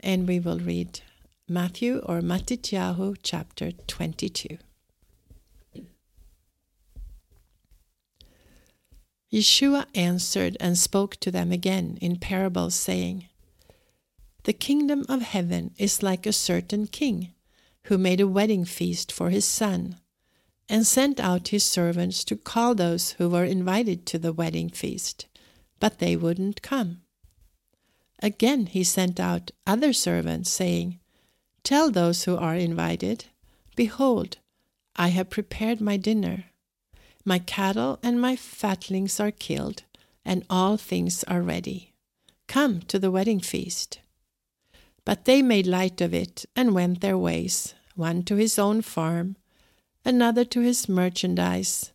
and 0.00 0.28
we 0.28 0.38
will 0.38 0.60
read 0.60 1.00
Matthew 1.48 1.98
or 2.04 2.20
Matityahu 2.20 3.16
chapter 3.22 3.72
22. 3.72 4.58
Yeshua 9.32 9.86
answered 9.94 10.56
and 10.60 10.78
spoke 10.78 11.16
to 11.16 11.30
them 11.30 11.50
again 11.50 11.98
in 12.00 12.16
parables, 12.16 12.74
saying, 12.74 13.26
The 14.44 14.52
kingdom 14.52 15.04
of 15.08 15.22
heaven 15.22 15.72
is 15.78 16.02
like 16.02 16.26
a 16.26 16.32
certain 16.32 16.86
king 16.86 17.34
who 17.84 17.98
made 17.98 18.20
a 18.20 18.28
wedding 18.28 18.64
feast 18.64 19.10
for 19.12 19.30
his 19.30 19.44
son, 19.44 19.96
and 20.68 20.86
sent 20.86 21.20
out 21.20 21.48
his 21.48 21.64
servants 21.64 22.24
to 22.24 22.36
call 22.36 22.74
those 22.74 23.12
who 23.12 23.28
were 23.28 23.44
invited 23.44 24.04
to 24.06 24.18
the 24.18 24.32
wedding 24.32 24.68
feast, 24.68 25.26
but 25.78 25.98
they 25.98 26.16
wouldn't 26.16 26.62
come. 26.62 27.02
Again 28.22 28.66
he 28.66 28.82
sent 28.82 29.20
out 29.20 29.50
other 29.66 29.92
servants, 29.92 30.50
saying, 30.50 30.98
Tell 31.62 31.90
those 31.90 32.24
who 32.24 32.36
are 32.36 32.56
invited, 32.56 33.26
Behold, 33.74 34.38
I 34.96 35.08
have 35.08 35.30
prepared 35.30 35.80
my 35.80 35.96
dinner. 35.96 36.44
My 37.24 37.38
cattle 37.38 37.98
and 38.02 38.20
my 38.20 38.36
fatlings 38.36 39.20
are 39.20 39.32
killed, 39.32 39.82
and 40.24 40.44
all 40.48 40.76
things 40.76 41.24
are 41.24 41.42
ready. 41.42 41.92
Come 42.46 42.80
to 42.82 42.98
the 42.98 43.10
wedding 43.10 43.40
feast. 43.40 44.00
But 45.04 45.24
they 45.24 45.42
made 45.42 45.66
light 45.66 46.00
of 46.00 46.14
it 46.14 46.46
and 46.56 46.74
went 46.74 47.00
their 47.00 47.18
ways, 47.18 47.74
one 47.94 48.22
to 48.24 48.36
his 48.36 48.58
own 48.58 48.82
farm, 48.82 49.36
another 50.06 50.44
to 50.44 50.60
his 50.60 50.88
merchandise, 50.88 51.92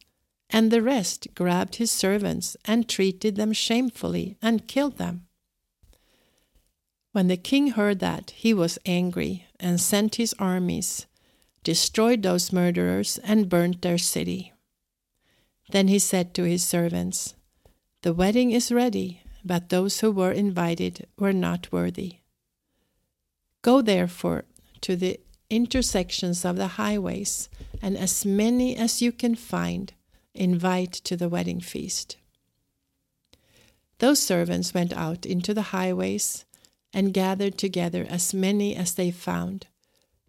and 0.50 0.70
the 0.70 0.82
rest 0.82 1.28
grabbed 1.34 1.78
his 1.78 1.90
servants 1.90 2.58
and 2.66 2.88
treated 2.88 3.38
them 3.38 3.54
shamefully 3.54 4.38
and 4.42 4.68
killed 4.68 4.98
them. 4.98 5.26
When 7.14 7.28
the 7.28 7.38
king 7.38 7.72
heard 7.72 8.00
that, 8.00 8.32
he 8.32 8.54
was 8.54 8.78
angry 8.86 9.48
and 9.60 9.80
sent 9.80 10.16
his 10.16 10.36
armies, 10.38 11.08
destroyed 11.64 12.22
those 12.22 12.54
murderers, 12.54 13.18
and 13.24 13.50
burnt 13.50 13.82
their 13.82 13.98
city. 13.98 14.54
Then 15.72 15.88
he 15.88 16.00
said 16.00 16.34
to 16.34 16.44
his 16.44 16.64
servants, 16.64 17.36
The 18.02 18.14
wedding 18.14 18.52
is 18.52 18.72
ready, 18.72 19.24
but 19.44 19.70
those 19.70 20.02
who 20.02 20.12
were 20.12 20.32
invited 20.32 21.08
were 21.18 21.34
not 21.34 21.72
worthy. 21.72 22.18
Go 23.62 23.82
therefore 23.82 24.44
to 24.82 24.96
the 24.96 25.20
intersections 25.52 26.44
of 26.46 26.56
the 26.56 26.70
highways, 26.80 27.50
and 27.82 27.98
as 27.98 28.26
many 28.26 28.76
as 28.76 29.02
you 29.02 29.12
can 29.12 29.36
find, 29.36 29.94
invite 30.34 30.94
to 30.94 31.18
the 31.18 31.30
wedding 31.30 31.60
feast. 31.60 32.18
Those 34.00 34.20
servants 34.20 34.74
went 34.74 34.94
out 34.94 35.26
into 35.26 35.54
the 35.54 35.74
highways 35.74 36.46
and 36.94 37.14
gathered 37.14 37.58
together 37.58 38.08
as 38.10 38.34
many 38.34 38.76
as 38.76 38.96
they 38.96 39.12
found, 39.12 39.68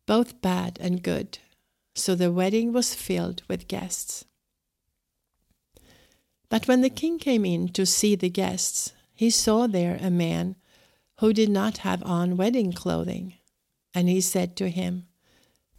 both 0.07 0.43
bad 0.43 0.77
and 0.81 1.03
good. 1.03 1.39
So 1.95 2.15
the 2.15 2.33
wedding 2.33 2.73
was 2.73 2.95
filled 2.95 3.43
with 3.49 3.69
guests. 3.69 4.25
But 6.49 6.69
when 6.69 6.83
the 6.83 6.91
king 6.91 7.19
came 7.19 7.45
in 7.45 7.69
to 7.69 7.87
see 7.87 8.15
the 8.15 8.29
guests, 8.29 8.93
he 9.15 9.31
saw 9.31 9.67
there 9.67 9.99
a 10.01 10.11
man 10.11 10.57
who 11.21 11.33
did 11.33 11.49
not 11.49 11.79
have 11.79 12.03
on 12.03 12.37
wedding 12.37 12.73
clothing. 12.73 13.35
And 13.95 14.09
he 14.09 14.21
said 14.21 14.57
to 14.57 14.69
him, 14.69 15.07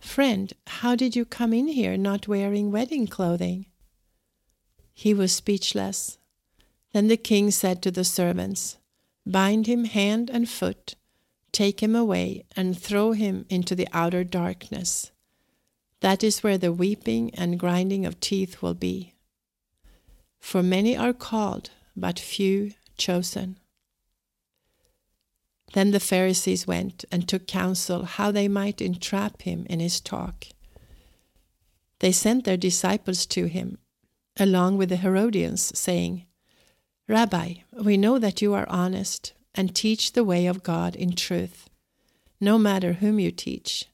Friend, 0.04 0.54
how 0.68 0.96
did 0.96 1.16
you 1.16 1.26
come 1.26 1.54
in 1.54 1.70
here 1.70 1.98
not 1.98 2.28
wearing 2.28 2.72
wedding 2.72 3.08
clothing? 3.08 3.66
He 4.94 5.12
was 5.14 5.32
speechless. 5.32 6.20
Then 6.92 7.08
the 7.08 7.18
king 7.18 7.50
said 7.50 7.82
to 7.82 7.90
the 7.90 8.04
servants, 8.04 8.78
Bind 9.26 9.66
him 9.66 9.86
hand 9.86 10.30
and 10.30 10.48
foot, 10.48 10.96
take 11.52 11.82
him 11.82 11.96
away, 11.96 12.44
and 12.56 12.78
throw 12.78 13.14
him 13.14 13.46
into 13.50 13.76
the 13.76 13.88
outer 13.92 14.24
darkness. 14.24 15.12
That 16.02 16.22
is 16.22 16.44
where 16.44 16.60
the 16.60 16.74
weeping 16.74 17.34
and 17.34 17.60
grinding 17.60 18.06
of 18.06 18.20
teeth 18.20 18.62
will 18.62 18.76
be. 18.76 19.16
For 20.38 20.62
many 20.62 20.96
are 20.96 21.14
called, 21.14 21.72
but 21.96 22.20
few 22.20 22.74
chosen. 22.98 23.58
Then 25.74 25.92
the 25.92 26.00
Pharisees 26.00 26.66
went 26.66 27.04
and 27.12 27.28
took 27.28 27.48
counsel 27.48 28.06
how 28.06 28.32
they 28.32 28.48
might 28.48 28.82
entrap 28.82 29.42
him 29.42 29.66
in 29.70 29.80
his 29.80 30.00
talk. 30.00 30.46
They 32.00 32.12
sent 32.12 32.46
their 32.46 32.58
disciples 32.58 33.26
to 33.28 33.48
him, 33.48 33.80
along 34.38 34.78
with 34.78 34.90
the 34.90 34.98
Herodians, 34.98 35.78
saying, 35.78 36.26
Rabbi, 37.08 37.56
we 37.72 37.98
know 37.98 38.20
that 38.20 38.42
you 38.42 38.54
are 38.54 38.70
honest 38.70 39.34
and 39.56 39.76
teach 39.76 40.14
the 40.14 40.24
way 40.24 40.46
of 40.46 40.64
God 40.64 40.96
in 40.96 41.14
truth, 41.14 41.70
no 42.40 42.58
matter 42.58 42.94
whom 42.94 43.20
you 43.20 43.32
teach, 43.32 43.86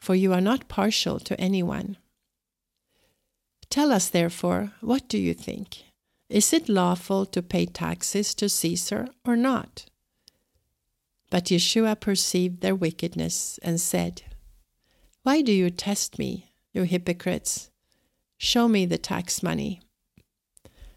for 0.00 0.14
you 0.14 0.32
are 0.32 0.40
not 0.40 0.68
partial 0.68 1.18
to 1.20 1.40
anyone. 1.40 1.96
Tell 3.70 3.92
us, 3.92 4.08
therefore, 4.08 4.72
what 4.80 5.08
do 5.08 5.18
you 5.18 5.34
think? 5.34 5.82
Is 6.28 6.52
it 6.52 6.68
lawful 6.68 7.26
to 7.26 7.42
pay 7.42 7.66
taxes 7.66 8.34
to 8.36 8.48
Caesar 8.48 9.08
or 9.24 9.36
not? 9.36 9.86
But 11.30 11.46
Yeshua 11.46 12.00
perceived 12.00 12.60
their 12.60 12.74
wickedness 12.74 13.58
and 13.62 13.80
said, 13.80 14.22
Why 15.22 15.42
do 15.42 15.52
you 15.52 15.70
test 15.70 16.18
me, 16.18 16.52
you 16.72 16.82
hypocrites? 16.82 17.70
Show 18.38 18.68
me 18.68 18.86
the 18.86 18.98
tax 18.98 19.42
money. 19.42 19.80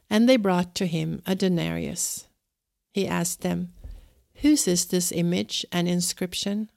And 0.09 0.27
they 0.27 0.37
brought 0.37 0.75
to 0.75 0.85
him 0.85 1.21
a 1.25 1.35
denarius. 1.35 2.27
He 2.93 3.07
asked 3.07 3.41
them, 3.41 3.73
Whose 4.35 4.67
is 4.67 4.85
this 4.85 5.11
image 5.11 5.65
and 5.71 5.87
inscription? 5.87 6.69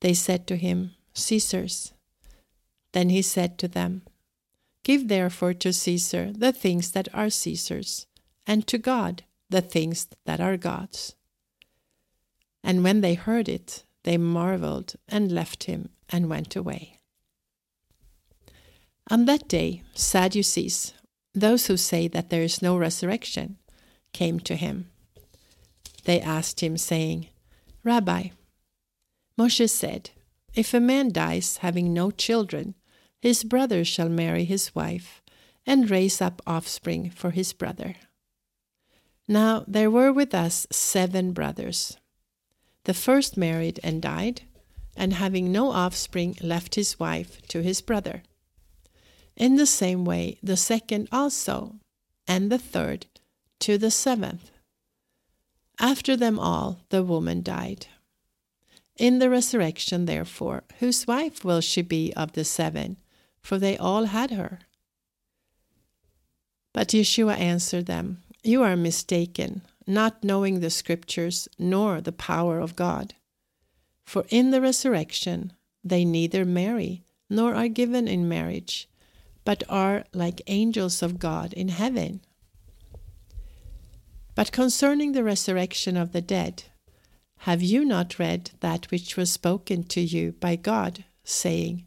They 0.00 0.14
said 0.14 0.46
to 0.46 0.56
him, 0.56 0.92
Caesar's. 1.14 1.92
Then 2.92 3.10
he 3.10 3.22
said 3.22 3.58
to 3.58 3.68
them, 3.68 4.02
Give 4.82 5.08
therefore 5.08 5.54
to 5.54 5.72
Caesar 5.72 6.32
the 6.32 6.52
things 6.52 6.92
that 6.92 7.08
are 7.14 7.30
Caesar's, 7.30 8.06
and 8.46 8.66
to 8.66 8.78
God 8.78 9.24
the 9.48 9.60
things 9.60 10.08
that 10.24 10.40
are 10.40 10.56
God's. 10.56 11.14
And 12.62 12.84
when 12.84 13.00
they 13.00 13.14
heard 13.14 13.48
it, 13.48 13.84
they 14.04 14.16
marveled 14.16 14.94
and 15.08 15.32
left 15.32 15.64
him 15.64 15.90
and 16.08 16.28
went 16.28 16.56
away. 16.56 17.00
On 19.10 19.24
that 19.24 19.48
day, 19.48 19.82
Sadducees, 19.94 20.94
those 21.34 21.66
who 21.66 21.76
say 21.76 22.08
that 22.08 22.30
there 22.30 22.42
is 22.42 22.62
no 22.62 22.76
resurrection 22.76 23.58
came 24.12 24.40
to 24.40 24.56
him. 24.56 24.90
They 26.04 26.20
asked 26.20 26.60
him, 26.60 26.76
saying, 26.76 27.28
Rabbi, 27.84 28.28
Moshe 29.38 29.68
said, 29.68 30.10
If 30.54 30.74
a 30.74 30.80
man 30.80 31.12
dies 31.12 31.58
having 31.58 31.92
no 31.92 32.10
children, 32.10 32.74
his 33.20 33.44
brother 33.44 33.84
shall 33.84 34.08
marry 34.08 34.44
his 34.44 34.74
wife 34.74 35.22
and 35.66 35.90
raise 35.90 36.20
up 36.20 36.42
offspring 36.46 37.10
for 37.10 37.30
his 37.30 37.52
brother. 37.52 37.96
Now 39.28 39.64
there 39.68 39.90
were 39.90 40.12
with 40.12 40.34
us 40.34 40.66
seven 40.70 41.32
brothers. 41.32 41.96
The 42.84 42.94
first 42.94 43.36
married 43.36 43.78
and 43.82 44.00
died, 44.00 44.42
and 44.96 45.14
having 45.14 45.52
no 45.52 45.70
offspring, 45.70 46.36
left 46.40 46.74
his 46.74 46.98
wife 46.98 47.40
to 47.48 47.62
his 47.62 47.80
brother. 47.80 48.22
In 49.36 49.56
the 49.56 49.66
same 49.66 50.04
way, 50.04 50.38
the 50.42 50.56
second 50.56 51.08
also, 51.12 51.76
and 52.26 52.50
the 52.50 52.58
third 52.58 53.06
to 53.60 53.78
the 53.78 53.90
seventh. 53.90 54.50
After 55.78 56.16
them 56.16 56.38
all, 56.38 56.80
the 56.90 57.02
woman 57.02 57.42
died. 57.42 57.86
In 58.96 59.18
the 59.18 59.30
resurrection, 59.30 60.04
therefore, 60.04 60.64
whose 60.78 61.06
wife 61.06 61.42
will 61.42 61.62
she 61.62 61.80
be 61.80 62.12
of 62.14 62.32
the 62.32 62.44
seven? 62.44 62.98
For 63.40 63.58
they 63.58 63.78
all 63.78 64.04
had 64.04 64.30
her. 64.32 64.60
But 66.74 66.88
Yeshua 66.88 67.38
answered 67.38 67.86
them, 67.86 68.22
You 68.42 68.62
are 68.62 68.76
mistaken, 68.76 69.62
not 69.90 70.24
knowing 70.24 70.60
the 70.60 70.70
Scriptures 70.70 71.48
nor 71.58 72.00
the 72.00 72.12
power 72.12 72.60
of 72.60 72.76
God. 72.76 73.14
For 74.04 74.24
in 74.28 74.50
the 74.50 74.60
resurrection 74.60 75.52
they 75.84 76.04
neither 76.04 76.44
marry 76.44 77.04
nor 77.28 77.54
are 77.54 77.68
given 77.68 78.08
in 78.08 78.28
marriage 78.28 78.88
but 79.44 79.62
are 79.68 80.04
like 80.12 80.42
angels 80.46 81.02
of 81.02 81.18
God 81.18 81.52
in 81.54 81.68
heaven. 81.68 82.20
But 84.34 84.52
concerning 84.52 85.12
the 85.12 85.24
resurrection 85.24 85.96
of 85.96 86.12
the 86.12 86.20
dead, 86.20 86.64
have 87.38 87.62
you 87.62 87.84
not 87.84 88.18
read 88.18 88.52
that 88.60 88.90
which 88.90 89.16
was 89.16 89.30
spoken 89.30 89.84
to 89.84 90.00
you 90.00 90.32
by 90.32 90.56
God, 90.56 91.04
saying, 91.24 91.86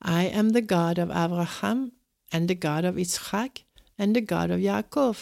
I 0.00 0.24
am 0.24 0.50
the 0.50 0.62
God 0.62 0.98
of 0.98 1.10
Abraham, 1.10 1.92
and 2.30 2.48
the 2.48 2.54
God 2.54 2.84
of 2.84 2.96
Isaac, 2.96 3.64
and 3.98 4.14
the 4.14 4.20
God 4.20 4.50
of 4.50 4.60
Jacob? 4.60 5.16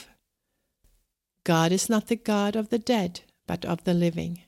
God 1.46 1.70
is 1.70 1.88
not 1.88 2.08
the 2.08 2.16
God 2.16 2.56
of 2.56 2.70
the 2.70 2.78
dead, 2.78 3.20
but 3.46 3.64
of 3.64 3.84
the 3.84 3.94
living. 3.94 4.42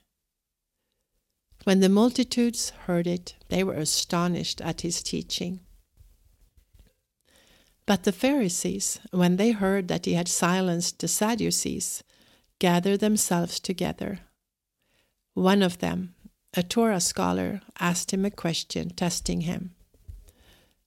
When 1.63 1.79
the 1.79 1.89
multitudes 1.89 2.71
heard 2.87 3.07
it, 3.07 3.37
they 3.51 3.63
were 3.63 3.75
astonished 3.75 4.61
at 4.61 4.81
his 4.81 5.01
teaching. 5.01 5.61
But 7.87 8.03
the 8.03 8.11
Pharisees, 8.11 8.99
when 9.13 9.37
they 9.37 9.53
heard 9.53 9.87
that 9.87 10.07
he 10.07 10.15
had 10.15 10.27
silenced 10.27 10.99
the 10.99 11.07
Sadducees, 11.07 12.03
gathered 12.59 12.99
themselves 12.99 13.61
together. 13.61 14.19
One 15.35 15.63
of 15.63 15.79
them, 15.79 16.17
a 16.55 16.65
Torah 16.65 17.01
scholar, 17.01 17.61
asked 17.79 18.13
him 18.13 18.25
a 18.25 18.31
question, 18.33 18.91
testing 18.91 19.43
him 19.43 19.77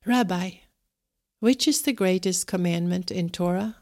Rabbi, 0.06 0.56
which 1.40 1.70
is 1.70 1.84
the 1.84 1.94
greatest 1.94 2.48
commandment 2.48 3.12
in 3.12 3.30
Torah? 3.30 3.78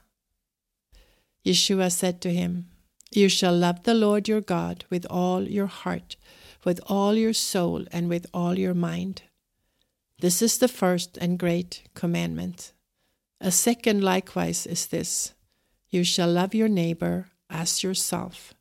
Yeshua 1.46 1.92
said 1.92 2.22
to 2.22 2.34
him, 2.34 2.68
You 3.12 3.30
shall 3.30 3.56
love 3.56 3.84
the 3.84 3.94
Lord 3.94 4.28
your 4.28 4.42
God 4.42 4.86
with 4.90 5.06
all 5.10 5.44
your 5.44 5.68
heart, 5.68 6.16
with 6.64 6.80
all 6.88 7.16
your 7.16 7.34
soul, 7.34 7.86
and 7.92 8.10
with 8.10 8.26
all 8.34 8.58
your 8.58 8.74
mind. 8.74 9.24
This 10.20 10.42
is 10.42 10.58
the 10.58 10.68
first 10.68 11.18
and 11.18 11.40
great 11.40 11.84
commandment. 11.94 12.74
A 13.40 13.52
second 13.52 14.04
likewise 14.04 14.66
is 14.66 14.88
this 14.88 15.34
You 15.90 16.04
shall 16.04 16.30
love 16.30 16.54
your 16.54 16.68
neighbor 16.68 17.28
as 17.50 17.84
yourself. 17.84 18.54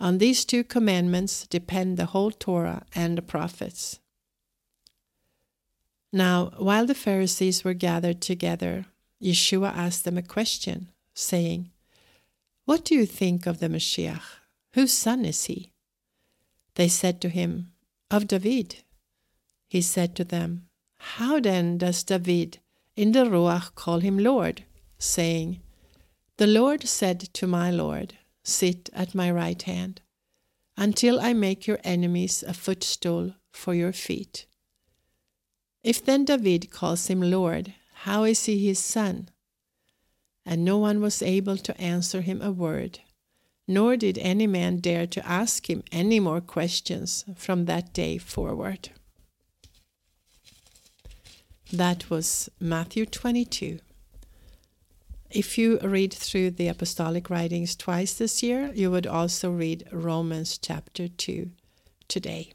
On 0.00 0.18
these 0.18 0.44
two 0.44 0.64
commandments 0.64 1.46
depend 1.46 1.96
the 1.96 2.06
whole 2.06 2.32
Torah 2.32 2.82
and 2.92 3.16
the 3.16 3.22
prophets. 3.22 4.00
Now, 6.12 6.52
while 6.58 6.84
the 6.84 6.94
Pharisees 6.94 7.64
were 7.64 7.72
gathered 7.74 8.20
together, 8.20 8.86
Yeshua 9.22 9.72
asked 9.74 10.04
them 10.04 10.18
a 10.18 10.22
question, 10.22 10.90
saying, 11.14 11.70
What 12.64 12.84
do 12.84 12.94
you 12.94 13.06
think 13.06 13.46
of 13.46 13.58
the 13.58 13.68
Messiah? 13.68 14.20
Whose 14.74 14.92
son 14.92 15.24
is 15.24 15.44
he? 15.44 15.72
They 16.76 16.88
said 16.88 17.20
to 17.22 17.28
him, 17.28 17.72
Of 18.10 18.28
David. 18.28 18.84
He 19.68 19.82
said 19.82 20.14
to 20.16 20.24
them, 20.24 20.68
How 20.96 21.40
then 21.40 21.78
does 21.78 22.04
David 22.04 22.60
in 22.94 23.12
the 23.12 23.24
Ruach 23.24 23.74
call 23.74 24.00
him 24.00 24.18
Lord, 24.18 24.64
saying, 24.98 25.60
The 26.36 26.46
Lord 26.46 26.86
said 26.86 27.20
to 27.34 27.46
my 27.46 27.70
Lord, 27.70 28.14
Sit 28.44 28.90
at 28.92 29.14
my 29.14 29.30
right 29.30 29.60
hand, 29.62 30.00
until 30.76 31.20
I 31.20 31.32
make 31.32 31.66
your 31.66 31.78
enemies 31.84 32.42
a 32.42 32.54
footstool 32.54 33.34
for 33.50 33.74
your 33.74 33.92
feet. 33.92 34.46
If 35.82 36.04
then 36.04 36.24
David 36.24 36.70
calls 36.70 37.08
him 37.08 37.20
Lord, 37.20 37.74
how 37.94 38.24
is 38.24 38.44
he 38.44 38.66
his 38.66 38.78
son? 38.78 39.30
And 40.44 40.64
no 40.64 40.78
one 40.78 41.00
was 41.00 41.22
able 41.22 41.56
to 41.58 41.80
answer 41.80 42.20
him 42.20 42.42
a 42.42 42.50
word, 42.50 42.98
nor 43.68 43.96
did 43.96 44.18
any 44.18 44.46
man 44.46 44.78
dare 44.78 45.06
to 45.06 45.26
ask 45.26 45.70
him 45.70 45.82
any 45.92 46.18
more 46.18 46.40
questions 46.40 47.24
from 47.36 47.66
that 47.66 47.92
day 47.92 48.18
forward. 48.18 48.90
That 51.72 52.10
was 52.10 52.50
Matthew 52.60 53.06
22. 53.06 53.78
If 55.30 55.56
you 55.56 55.78
read 55.82 56.12
through 56.12 56.50
the 56.50 56.68
apostolic 56.68 57.30
writings 57.30 57.74
twice 57.74 58.12
this 58.12 58.42
year, 58.42 58.70
you 58.74 58.90
would 58.90 59.06
also 59.06 59.50
read 59.50 59.88
Romans 59.90 60.58
chapter 60.58 61.08
2 61.08 61.50
today. 62.08 62.52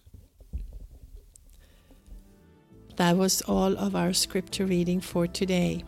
That 2.97 3.17
was 3.17 3.41
all 3.41 3.75
of 3.77 3.95
our 3.95 4.13
scripture 4.13 4.67
reading 4.67 5.01
for 5.01 5.25
today. 5.25 5.83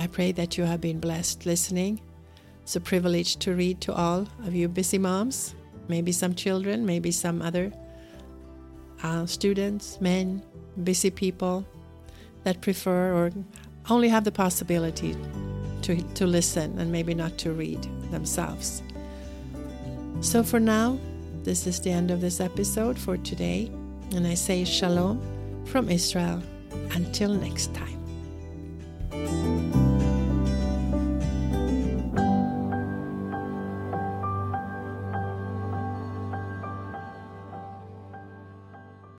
I 0.00 0.06
pray 0.06 0.32
that 0.32 0.56
you 0.56 0.64
have 0.64 0.80
been 0.80 0.98
blessed 0.98 1.44
listening. 1.44 2.00
It's 2.62 2.74
a 2.74 2.80
privilege 2.80 3.36
to 3.36 3.54
read 3.54 3.82
to 3.82 3.92
all 3.92 4.26
of 4.46 4.54
you 4.54 4.66
busy 4.66 4.96
moms, 4.96 5.54
maybe 5.88 6.10
some 6.10 6.34
children, 6.34 6.86
maybe 6.86 7.10
some 7.10 7.42
other 7.42 7.70
uh, 9.02 9.26
students, 9.26 10.00
men, 10.00 10.42
busy 10.84 11.10
people 11.10 11.66
that 12.44 12.62
prefer 12.62 13.12
or 13.12 13.30
only 13.90 14.08
have 14.08 14.24
the 14.24 14.32
possibility 14.32 15.14
to, 15.82 16.00
to 16.14 16.26
listen 16.26 16.78
and 16.78 16.90
maybe 16.90 17.12
not 17.12 17.36
to 17.36 17.52
read 17.52 17.86
themselves. 18.10 18.82
So 20.22 20.42
for 20.42 20.60
now, 20.60 20.98
this 21.42 21.66
is 21.66 21.78
the 21.78 21.90
end 21.90 22.10
of 22.10 22.22
this 22.22 22.40
episode 22.40 22.98
for 22.98 23.18
today, 23.18 23.70
and 24.14 24.26
I 24.26 24.32
say 24.32 24.64
shalom 24.64 25.20
from 25.66 25.90
Israel. 25.90 26.42
Until 26.92 27.34
next 27.34 27.74
time. 27.74 29.59